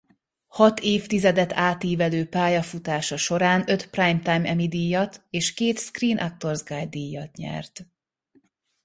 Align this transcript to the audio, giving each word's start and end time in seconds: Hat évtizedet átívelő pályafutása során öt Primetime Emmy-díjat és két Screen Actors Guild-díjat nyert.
Hat 0.47 0.79
évtizedet 0.79 1.53
átívelő 1.53 2.27
pályafutása 2.29 3.17
során 3.17 3.63
öt 3.69 3.89
Primetime 3.89 4.47
Emmy-díjat 4.49 5.25
és 5.29 5.53
két 5.53 5.79
Screen 5.79 6.17
Actors 6.17 6.63
Guild-díjat 6.63 7.35
nyert. 7.37 7.85